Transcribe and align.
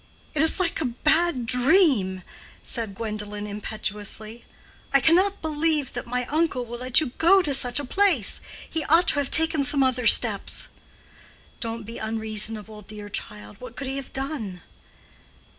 "It 0.33 0.41
is 0.41 0.59
like 0.59 0.81
a 0.81 0.85
bad 1.03 1.45
dream," 1.45 2.23
said 2.63 2.95
Gwendolen, 2.95 3.45
impetuously. 3.45 4.45
"I 4.91 4.99
cannot 4.99 5.43
believe 5.43 5.93
that 5.93 6.07
my 6.07 6.25
uncle 6.25 6.65
will 6.65 6.79
let 6.79 6.99
you 6.99 7.11
go 7.19 7.43
to 7.43 7.53
such 7.53 7.79
a 7.79 7.85
place. 7.85 8.41
He 8.67 8.83
ought 8.85 9.09
to 9.09 9.19
have 9.19 9.29
taken 9.29 9.63
some 9.63 9.83
other 9.83 10.07
steps." 10.07 10.69
"Don't 11.59 11.83
be 11.83 11.99
unreasonable, 11.99 12.81
dear 12.81 13.09
child. 13.09 13.61
What 13.61 13.75
could 13.75 13.85
he 13.85 13.97
have 13.97 14.11
done?" 14.11 14.63